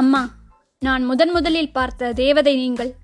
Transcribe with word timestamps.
அம்மா 0.00 0.30
நான் 0.78 1.04
முதன் 1.04 1.30
முதலில் 1.30 1.72
பார்த்த 1.72 2.12
தேவதை 2.12 2.56
நீங்கள். 2.56 2.94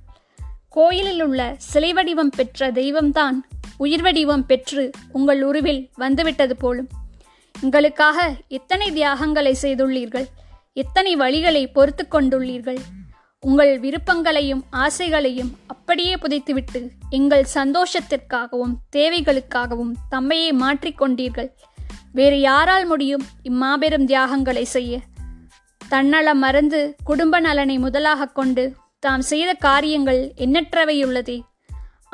கோயிலில் 0.69 1.23
உள்ள 1.23 1.55
சிலை 1.59 1.93
வடிவம் 1.93 2.31
பெற்ற 2.31 2.73
தெய்வம்தான் 2.73 3.39
உயிர் 3.77 4.03
வடிவம் 4.03 4.47
பெற்று 4.47 4.91
உங்கள் 5.13 5.43
உருவில் 5.43 5.91
வந்துவிட்டது 5.95 6.57
போலும். 6.57 6.89
உங்களுக்காக 7.63 8.35
எத்தனை 8.49 8.93
தியாகங்களை 8.93 9.57
செய்துள்ளீர்கள்? 9.63 10.27
எத்தனை 10.73 11.17
வழிகளை 11.17 11.73
பொறுத்து 11.73 12.07
கொண்டுள்ளீர்கள்? 12.11 12.79
உங்கள் 13.41 13.79
விருப்பங்களையும் 13.79 14.65
ஆசைகளையும் 14.73 15.51
அப்படியே 15.67 16.15
புதைத்துவிட்டு 16.15 16.91
எங்கள் 17.11 17.47
சந்தோஷத்திற்காகவும் 17.55 18.77
தேவைகளுக்காகவும் 18.97 19.93
தம்மையே 20.11 20.53
மாற்றிக்கொண்டீர்கள் 20.53 21.51
வேறு 22.13 22.41
யாரால் 22.41 22.87
முடியும் 22.87 23.25
இம்மாபெரும் 23.43 24.05
தியாகங்களை 24.05 24.65
செய்ய? 24.65 25.01
தன்னலம் 25.93 26.41
மறந்து 26.45 26.79
குடும்ப 27.09 27.41
நலனை 27.47 27.77
முதலாக 27.85 28.29
கொண்டு 28.39 28.65
தாம் 29.03 29.25
செய்த 29.31 29.51
காரியங்கள் 29.67 30.21
எண்ணற்றவையுள்ளதே. 30.45 31.39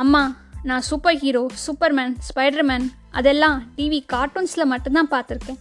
அம்மா 0.03 0.23
நான் 0.69 0.85
சூப்பர் 0.89 1.19
ஹீரோ 1.23 1.43
சூப்பர்மேன் 1.65 2.15
ஸ்பைடர்மேன் 2.29 2.87
அதெல்லாம் 3.19 3.59
டிவி 3.77 4.01
கார்ட்டூன்ஸில் 4.13 4.71
மட்டும்தான் 4.73 5.13
பார்த்துருக்கேன். 5.15 5.61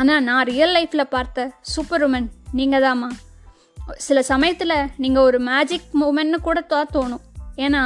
ஆனால் 0.00 0.24
நான் 0.28 0.44
ரியல் 0.50 0.74
லைஃப்பில் 0.76 1.12
பார்த்த 1.14 1.46
சூப்பர் 1.72 2.04
உமன் 2.06 2.28
நீங்கள் 2.58 2.84
தாம்மா 2.86 3.08
சில 4.06 4.18
சமயத்தில் 4.32 4.76
நீங்கள் 5.02 5.26
ஒரு 5.28 5.38
மேஜிக் 5.50 5.88
மூமெண்ட்னு 6.00 6.38
கூட 6.48 6.60
தான் 6.72 6.92
தோணும். 6.96 7.24
ஏன்னா 7.64 7.82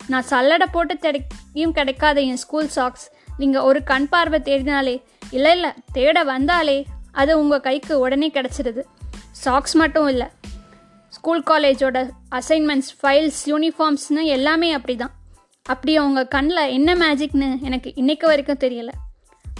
நான் 0.00 0.28
சல்லடை 0.30 0.66
போட்டு 0.74 0.94
கிடைக்கும் 1.04 1.76
கிடைக்காத 1.78 2.18
என் 2.30 2.42
ஸ்கூல் 2.42 2.70
சாக்ஸ் 2.76 3.06
நீங்கள் 3.40 3.66
ஒரு 3.68 3.80
கண் 3.90 4.08
பார்வை 4.12 4.40
தேடினாலே 4.48 4.96
இல்லை 5.36 5.52
இல்லை 5.56 5.70
தேட 5.96 6.24
வந்தாலே 6.34 6.78
அது 7.20 7.32
உங்கள் 7.42 7.64
கைக்கு 7.66 7.94
உடனே 8.04 8.28
கிடச்சிருது. 8.34 8.82
சாக்ஸ் 9.42 9.74
மட்டும் 9.74 10.08
இல்லை. 10.08 10.26
ஸ்கூல் 11.08 11.42
காலேஜோட 11.50 11.98
அசைன்மெண்ட்ஸ் 12.30 12.90
ஃபைல்ஸ் 13.00 13.40
யூனிஃபார்ம்ஸ்னு 13.46 14.22
எல்லாமே 14.24 14.72
அப்படி 14.72 14.96
தான் 14.96 15.14
அப்படி 15.62 15.96
அவங்க 15.96 16.26
கண்ணில் 16.26 16.72
என்ன 16.76 16.94
மேஜிக்னு 16.94 17.60
எனக்கு 17.60 17.92
இன்றைக்கு 17.94 18.26
வரைக்கும் 18.26 18.62
தெரியல. 18.64 18.90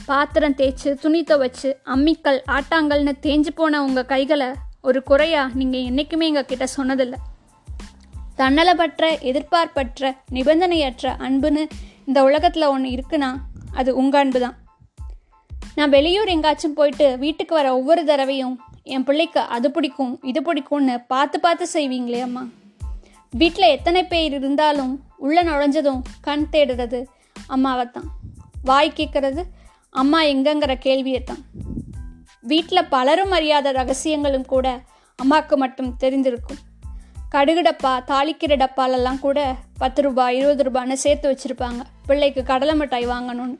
பாத்திரம் 0.06 0.54
தேய்ச்சி 0.54 0.94
துணி 0.94 1.22
துவைச்சு 1.22 1.70
அம்மிக்கல் 1.84 2.38
ஆட்டாங்கல்னு 2.46 3.14
தேஞ்சு 3.22 3.52
போன 3.54 3.82
உங்கள் 3.82 4.06
கைகளை 4.06 4.48
ஒரு 4.82 5.02
குறையாக 5.02 5.54
நீங்கள் 5.54 5.80
என்றைக்குமே 5.80 6.26
எங்கள் 6.26 6.44
கிட்ட 6.44 6.66
சொன்னதில்லை. 6.76 7.18
தன்னலப்பற்ற 8.36 9.04
எதிர்பார்ப்பற்ற 9.20 10.14
நிபந்தனையற்ற 10.32 11.14
அன்புன்னு 11.26 11.62
இந்த 12.04 12.22
உலகத்தில் 12.22 12.72
ஒன்று 12.74 12.90
இருக்குன்னா 12.90 13.30
அது 13.74 13.96
உங்கள் 13.96 14.20
அன்பு 14.20 14.40
தான் 14.40 14.56
நான் 15.74 15.90
வெளியூர் 15.90 16.28
எங்காச்சும் 16.28 16.74
போயிட்டு 16.74 17.06
வீட்டுக்கு 17.18 17.54
வர 17.54 17.74
ஒவ்வொரு 17.74 18.04
தடவையும் 18.04 18.54
என் 18.86 19.04
பிள்ளைக்கு 19.04 19.40
அது 19.40 19.70
பிடிக்கும் 19.70 20.18
இது 20.22 20.40
பிடிக்கும்னு 20.40 21.04
பார்த்து 21.06 21.40
பார்த்து 21.40 21.66
செய்வீங்களே 21.72 22.20
அம்மா. 22.20 22.46
வீட்டில் 23.30 23.64
எத்தனை 23.64 24.04
பேர் 24.04 24.32
இருந்தாலும் 24.32 25.02
உள்ள 25.16 25.42
நுழைஞ்சதும் 25.42 26.02
கண் 26.20 26.46
தேடுறது 26.52 27.06
அம்மாவை 27.46 27.86
தான் 27.90 28.10
வாய் 28.62 28.92
கேட்கறது 28.96 29.44
அம்மா 29.90 30.22
எங்கங்கிற 30.22 30.74
கேள்வியை 30.74 31.24
தான் 31.24 31.44
வீட்டில் 32.42 32.88
பலரும் 32.88 33.30
அறியாத 33.30 33.72
ரகசியங்களும் 33.72 34.44
கூட 34.44 34.80
அம்மாவுக்கு 35.16 35.56
மட்டும் 35.56 35.96
தெரிந்திருக்கும். 36.00 36.62
கடுகு 37.28 37.62
டப்பா 37.62 37.92
தாளிக்கிற 38.06 38.56
டப்பாலெல்லாம் 38.56 39.18
கூட 39.18 39.56
பத்து 39.78 40.02
ரூபாய் 40.02 40.36
இருபது 40.36 40.62
ரூபான்னு 40.62 40.92
சேர்த்து 40.92 41.30
வச்சுருப்பாங்க. 41.32 41.82
பிள்ளைக்கு 42.06 42.42
கடலை 42.42 42.74
மிட்டாய் 42.74 43.06
வாங்கணும்னு. 43.06 43.58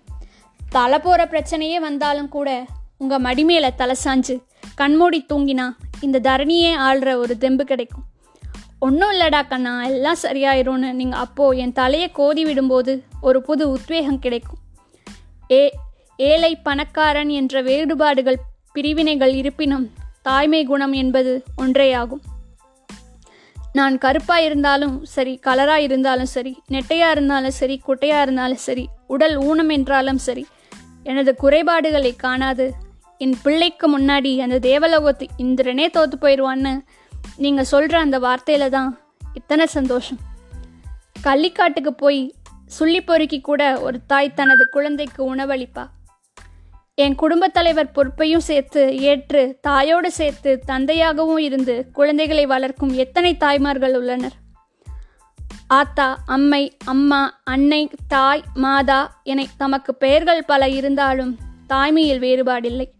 தலை 0.71 0.99
போகிற 0.99 1.25
பிரச்சனையே 1.25 1.77
வந்தாலும் 1.77 2.29
கூட 2.29 2.67
உங்கள் 3.01 3.25
மடிமேல 3.25 3.67
தலை 3.75 3.97
சாஞ்சு 4.05 4.35
கண்மூடி 4.75 5.27
தூங்கினா 5.33 5.67
இந்த 6.01 6.19
தரணியே 6.19 6.71
ஆள்ற 6.89 7.09
ஒரு 7.17 7.39
தெம்பு 7.39 7.65
கிடைக்கும். 7.65 8.05
ஒன்றும் 8.79 9.11
இல்லடா 9.11 9.41
கண்ணா 9.49 9.73
எல்லாம் 9.84 10.23
சரியாயிரும்னு 10.23 10.93
நீங்கள் 10.93 11.21
அப்போது 11.21 11.59
என் 11.59 11.73
தலையை 11.73 12.09
கோதி 12.11 12.45
விடும்போது 12.45 13.03
ஒரு 13.21 13.43
புது 13.43 13.65
உத்வேகம் 13.71 14.19
கிடைக்கும். 14.19 14.61
ஏ 15.53 15.62
ஏழை 16.17 16.53
பணக்காரன் 16.56 17.29
என்ற 17.29 17.62
வேறுபாடுகள் 17.62 18.39
பிரிவினைகள் 18.73 19.35
இருப்பினும் 19.35 19.87
தாய்மை 20.23 20.65
குணம் 20.65 20.93
என்பது 20.93 21.33
ஒன்றேயாகும். 21.56 22.25
நான் 23.73 23.99
கருப்பாக 23.99 24.43
இருந்தாலும் 24.43 25.05
சரி 25.05 25.41
கலராக 25.47 25.87
இருந்தாலும் 25.87 26.27
சரி 26.27 26.53
நெட்டையாக 26.73 27.11
இருந்தாலும் 27.11 27.56
சரி 27.61 27.77
குட்டையாக 27.87 28.23
இருந்தாலும் 28.23 28.62
சரி 28.69 28.85
உடல் 29.06 29.37
ஊனம் 29.37 29.69
என்றாலும் 29.69 30.21
சரி 30.27 30.45
எனது 31.03 31.33
குறைபாடுகளை 31.35 32.12
காணாது 32.17 32.67
என் 33.19 33.37
பிள்ளைக்கு 33.43 33.99
முன்னாடி 33.99 34.38
அந்த 34.38 34.59
தேவலோகத்து 34.59 35.27
இந்திரனே 35.38 35.91
தோற்று 35.91 36.19
போயிடுவான்னு 36.19 36.81
நீங்கள் 37.37 37.65
சொல்கிற 37.65 37.99
அந்த 37.99 38.19
வார்த்தையில் 38.19 38.69
தான் 38.69 38.99
இத்தனை 39.34 39.66
சந்தோஷம். 39.66 40.19
கள்ளிக்காட்டுக்கு 41.22 41.88
போய் 41.88 42.34
சுள்ளி 42.66 43.00
பொறுக்கி 43.00 43.41
கூட 43.41 43.81
ஒரு 43.81 44.06
தாய் 44.06 44.34
தனது 44.34 44.69
குழந்தைக்கு 44.69 45.34
உணவளிப்பா. 45.34 45.87
என் 46.94 47.15
குடும்பத் 47.15 47.55
தலைவர் 47.55 47.91
பொறுப்பையும் 47.91 48.41
சேர்த்து 48.41 48.99
ஏற்று 48.99 49.59
தாயோடு 49.60 50.06
சேர்த்து 50.06 50.62
தந்தையாகவும் 50.66 51.38
இருந்து 51.38 51.87
குழந்தைகளை 51.93 52.47
வளர்க்கும் 52.47 52.94
எத்தனை 52.94 53.37
தாய்மார்கள் 53.37 53.97
உள்ளனர். 53.97 54.32
ஆத்தா 55.66 56.22
அம்மை 56.26 56.76
அம்மா 56.84 57.41
அன்னை 57.44 57.91
தாய் 58.09 58.43
மாதா 58.55 59.21
என 59.22 59.44
தமக்கு 59.56 59.94
பெயர்கள் 59.94 60.44
பல 60.44 60.69
இருந்தாலும் 60.69 61.38
தாய்மையில் 61.69 62.19
வேறுபாடில்லை. 62.19 62.94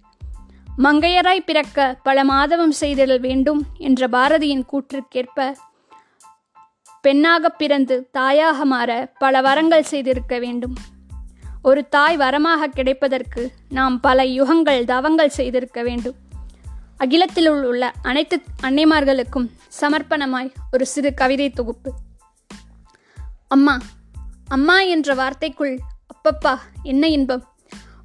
மங்கையராய் 0.83 1.45
பிறக்க 1.47 1.99
பல 2.03 2.25
மாதவம் 2.25 2.73
செய்திடல் 2.81 3.21
வேண்டும் 3.21 3.67
என்ற 3.79 4.09
பாரதியின் 4.09 4.65
கூற்றுக்கேற்ப 4.73 5.57
பெண்ணாக 7.01 7.49
பிறந்து 7.49 8.09
தாயாக 8.11 8.65
மாற 8.65 9.13
பல 9.19 9.41
வரங்கள் 9.41 9.83
செய்திருக்க 9.83 10.39
வேண்டும். 10.39 10.75
ஒரு 11.63 11.89
தாய் 11.89 12.17
வரமாக 12.17 12.65
கிடைப்பதற்கு 12.65 13.53
நாம் 13.69 14.01
பல 14.01 14.25
யுகங்கள் 14.25 14.85
தவங்கள் 14.85 15.29
செய்திருக்க 15.29 15.83
வேண்டும். 15.83 16.15
அகிலத்தில் 16.97 17.49
உள்ள 17.49 17.93
அனைத்து 18.03 18.41
அன்னைமார்களுக்கும் 18.63 19.51
சமர்ப்பணமாய் 19.81 20.55
ஒரு 20.73 20.87
சிறு 20.87 21.15
கவிதை 21.15 21.51
தொகுப்பு. 21.51 21.93
அம்மா 23.49 23.79
அம்மா 24.49 24.81
என்ற 24.81 25.15
வார்த்தைக்குள் 25.15 25.79
அப்பப்பா 26.07 26.59
என்ன 26.83 27.09
இன்பம்? 27.09 27.45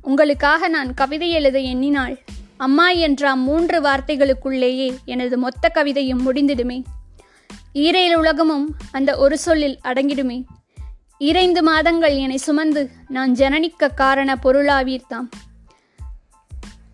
உங்களுக்காக 0.02 0.68
நான் 0.68 0.94
கவிதை 0.94 1.30
எழுத 1.30 1.60
எண்ணினால் 1.60 2.18
அம்மா 2.66 2.90
என்ற 2.90 3.36
மூன்று 3.36 3.82
வார்த்தைகளுக்குள்ளேயே 3.82 4.88
எனது 5.06 5.38
மொத்த 5.38 5.72
கவிதையும் 5.74 6.24
முடிந்திடுமே. 6.26 6.84
ஈரையில் 7.74 8.16
உலகமும் 8.16 8.76
அந்த 8.92 9.18
ஒரு 9.18 9.38
சொல்லில் 9.38 9.80
அடங்கிடுமே. 9.84 10.44
இறைந்து 11.18 11.64
மாதங்கள் 11.64 12.16
என்னை 12.16 12.38
சுமந்து 12.38 12.92
நான் 13.08 13.32
ஜனனிக்க 13.32 13.88
காரண 13.88 14.36
பொருளாவீர்த்தாம் 14.44 15.28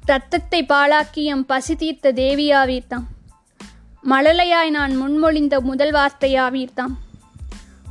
தத்தத்தை 0.07 0.65
பாழாக்கியம் 0.65 1.45
பசி 1.45 1.75
தீர்த்த 1.75 2.11
தேவியாவீர்த்தாம் 2.11 3.05
மழலையாய் 4.03 4.69
நான் 4.69 4.93
முன்மொழிந்த 5.01 5.59
முதல் 5.59 5.93
வார்த்தையாவீர்த்தாம் 5.93 6.95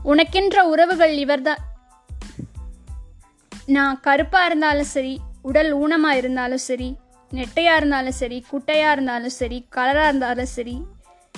உனக்கென்ற 0.05 0.61
உறவுகள் 0.61 1.15
இவர்தான் 1.17 1.63
நான் 3.67 4.01
கருப்பாக 4.01 4.47
இருந்தாலும் 4.47 4.93
சரி 4.97 5.15
உடல் 5.43 5.71
ஊனமாக 5.79 6.17
இருந்தாலும் 6.17 6.65
சரி 6.69 6.97
நெட்டையாக 7.31 7.77
இருந்தாலும் 7.77 8.13
சரி 8.13 8.45
குட்டையாக 8.53 8.93
இருந்தாலும் 8.93 9.29
சரி 9.29 9.67
கலராக 9.77 10.05
இருந்தாலும் 10.05 10.47
சரி 10.47 10.83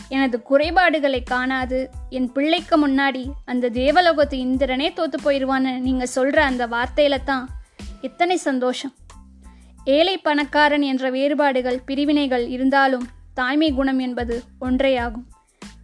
எனது 0.08 0.42
குறைபாடுகளை 0.42 1.22
காணாது. 1.22 1.90
என் 2.10 2.32
பிள்ளைக்கு 2.32 2.88
முன்னாடி 2.88 3.30
அந்த 3.44 3.68
தேவலோகத்து 3.68 4.36
இந்திரனே 4.46 4.88
தோத்து 4.96 5.18
போயிடுவான்னு 5.24 5.78
நீங்கள் 5.78 6.06
சொல்கிற 6.06 6.44
அந்த 6.44 6.66
வார்த்தையில 6.66 7.24
தான் 7.24 7.48
எத்தனை 8.00 8.36
சந்தோஷம். 8.36 8.94
ஏழை 9.84 10.18
பணக்காரன் 10.18 10.82
என்ற 10.82 11.10
வேறுபாடுகள் 11.10 11.80
பிரிவினைகள் 11.80 12.48
இருந்தாலும் 12.48 13.08
தாய்மை 13.34 13.72
குணம் 13.72 13.98
என்பது 13.98 14.42
ஒன்றேயாகும். 14.60 15.26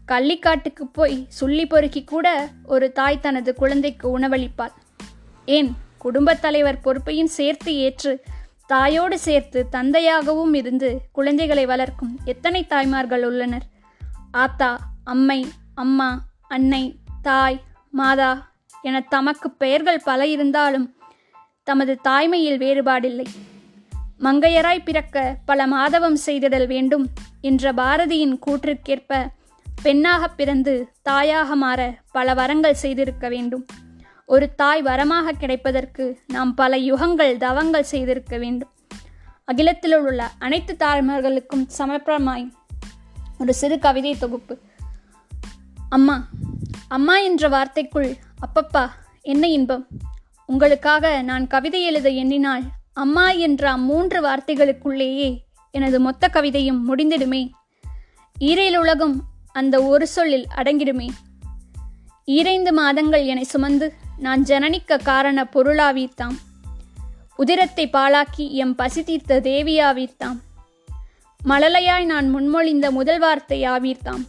கள்ளிக்காட்டுக்கு 0.09 0.85
போய் 0.93 1.27
சொல்லி 1.29 1.67
பொறுக்கி 1.67 2.05
கூட 2.05 2.49
ஒரு 2.65 2.93
தாய் 2.93 3.21
தனது 3.21 3.55
குழந்தைக்கு 3.55 4.19
உணவளிப்பாள். 4.19 4.75
ஏன் 5.47 5.77
குடும்பத் 5.99 6.41
தலைவர் 6.41 6.81
பொறுப்பையும் 6.81 7.27
சேர்த்து 7.27 7.77
ஏற்று 7.77 8.25
தாயோடு 8.67 9.19
சேர்த்து 9.19 9.69
தந்தையாகவும் 9.73 10.55
இருந்து 10.55 11.01
குழந்தைகளை 11.13 11.67
வளர்க்கும் 11.67 12.19
எத்தனை 12.25 12.67
தாய்மார்கள் 12.67 13.25
உள்ளனர்? 13.25 13.63
ஆத்தா 14.33 14.79
அம்மை 15.05 15.47
அம்மா 15.75 16.25
அன்னை 16.49 16.99
தாய் 17.23 17.63
மாதா 17.91 18.53
என 18.83 19.01
தமக்கு 19.01 19.51
பெயர்கள் 19.51 20.01
பல 20.05 20.27
இருந்தாலும் 20.27 20.97
தமது 21.63 21.99
தாய்மையில் 22.09 22.59
வேறுபாடில்லை. 22.59 23.27
மங்கையராய் 24.19 24.85
பிறக்க 24.85 25.37
பல 25.45 25.67
மாதவம் 25.67 26.17
செய்திடல் 26.27 26.67
வேண்டும் 26.67 27.07
என்ற 27.41 27.73
பாரதியின் 27.73 28.39
கூற்றிற்கேற்ப 28.47 29.27
பெண்ணாக 29.83 30.29
பிறந்து 30.29 30.93
தாயாக 31.03 31.57
மாற 31.57 31.99
பல 32.13 32.35
வரங்கள் 32.35 32.75
செய்திருக்க 32.75 33.29
வேண்டும். 33.29 33.67
ஒரு 34.27 34.55
தாய் 34.55 34.83
வரமாக 34.83 35.31
கிடைப்பதற்கு 35.31 36.19
நாம் 36.27 36.55
பல 36.55 36.77
யுகங்கள் 36.77 37.37
தவங்கள் 37.37 37.83
செய்திருக்க 37.83 38.39
வேண்டும். 38.39 38.69
அகிலத்தில் 39.45 39.95
உள்ள 39.95 40.31
அனைத்து 40.39 40.77
தாய்மார்களுக்கும் 40.79 41.67
சமர்ப்பமாய் 41.79 42.53
ஒரு 43.39 43.55
சிறு 43.55 43.79
கவிதை 43.79 44.17
தொகுப்பு. 44.19 44.59
அம்மா 45.89 46.29
அம்மா 46.89 47.19
என்ற 47.19 47.49
வார்த்தைக்குள் 47.49 48.15
அப்பப்பா 48.41 48.91
என்ன 49.23 49.49
இன்பம்? 49.49 49.87
உங்களுக்காக 50.47 51.23
நான் 51.23 51.47
கவிதை 51.47 51.83
எழுத 51.83 52.09
எண்ணினால் 52.09 52.63
அம்மா 52.93 53.31
என்ற 53.31 53.73
அம்மூன்று 53.73 54.21
வார்த்தைகளுக்குள்ளேயே 54.23 55.37
எனது 55.71 56.01
மொத்த 56.01 56.29
கவிதையும் 56.33 56.81
முடிந்திடுமே. 56.89 57.51
ஈரையில் 58.39 58.77
உலகம் 58.77 59.23
அந்த 59.53 59.83
ஒரு 59.83 60.07
சொல்லில் 60.07 60.47
அடங்கிடுமே. 60.57 61.09
ஈரைந்து 62.25 62.73
மாதங்கள் 62.73 63.25
என்னை 63.25 63.43
சுமந்து 63.43 63.95
நான் 64.19 64.43
ஜனனிக்க 64.43 64.97
காரண 64.97 65.49
பொருளாவீர்த்தாம் 65.53 66.37
உதிரத்தை 67.39 67.87
பாழாக்கி 67.93 68.51
எம் 68.51 68.75
பசி 68.75 69.03
தீர்த்த 69.03 69.41
தேவியாவீர்த்தாம் 69.41 70.37
மழலையாய் 71.49 72.05
நான் 72.05 72.37
முன்மொழிந்த 72.37 72.91
முதல் 72.91 73.19
வார்த்தை 73.19 73.63
ஆவீர்த்தாம். 73.63 74.23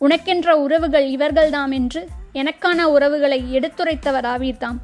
உனக்கென்ற 0.00 0.50
உறவுகள் 0.50 1.10
இவர்கள்தாம் 1.10 1.70
என்று 1.70 2.08
எனக்கான 2.32 2.82
உறவுகளை 2.82 3.58
எடுத்துரைத்தவர் 3.58 4.24
ஆவீர்த்தாம். 4.24 4.76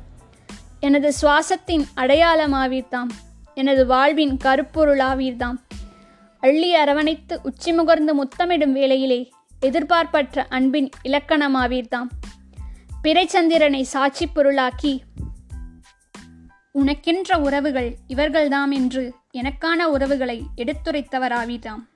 எனது 0.81 1.13
சுவாசத்தின் 1.23 1.85
அடையாளமாவீர்த்தாம் 1.97 3.09
எனது 3.55 3.87
வாழ்வின் 3.87 4.37
கருப்பொருளாவீர்தாம் 4.45 5.57
அள்ளி 6.41 6.75
அரவணைத்து 6.75 7.41
உச்சிமுகர்ந்து 7.43 8.15
முத்தமிடும் 8.15 8.73
வேளையிலே 8.73 9.33
எதிர்பார்ப்பற்ற 9.61 10.47
அன்பின் 10.49 10.91
இலக்கணமாவீர்தாம் 11.03 12.09
பிறைச்சந்திரனை 13.09 13.83
சாட்சி 13.83 14.27
பொருளாக்கி 14.27 15.03
உனக்கென்ற 16.75 17.41
உறவுகள் 17.41 17.97
இவர்கள்தாம் 18.09 18.71
என்று 18.71 19.15
எனக்கான 19.33 19.83
உறவுகளை 19.85 20.43
எடுத்துரைத்தவராவிதாம். 20.57 21.88